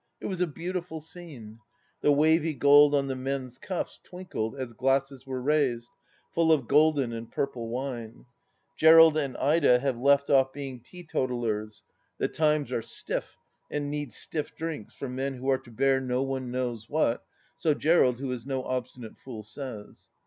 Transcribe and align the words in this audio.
It 0.19 0.25
was 0.25 0.41
a 0.41 0.47
beautiful 0.47 0.99
scene. 0.99 1.59
The 2.01 2.11
wavy 2.11 2.55
gold 2.55 2.95
on 2.95 3.05
the 3.05 3.15
men's 3.15 3.59
cuffs 3.59 3.99
twinkled 4.03 4.55
as 4.55 4.73
glasses 4.73 5.27
were 5.27 5.39
raised, 5.43 5.91
full 6.31 6.51
of 6.51 6.67
golden 6.67 7.13
and 7.13 7.31
purple 7.31 7.69
wine.... 7.69 8.25
Gerald 8.75 9.15
and 9.15 9.37
Ida 9.37 9.77
have 9.77 9.99
left 9.99 10.31
off 10.31 10.51
being 10.53 10.79
teetotalers; 10.79 11.83
the 12.17 12.27
times 12.27 12.71
are 12.71 12.81
stiff, 12.81 13.37
and 13.69 13.91
need 13.91 14.11
stiff 14.11 14.55
drinks 14.55 14.91
for 14.95 15.07
men 15.07 15.35
who 15.35 15.47
are 15.51 15.59
to 15.59 15.69
bear 15.69 16.01
no 16.01 16.23
one 16.23 16.49
knows 16.49 16.89
what, 16.89 17.23
so 17.55 17.75
Gerald, 17.75 18.17
who 18.17 18.31
is 18.31 18.43
no 18.43 18.63
obstinate 18.63 19.19
fool, 19.19 19.43
says. 19.43 20.09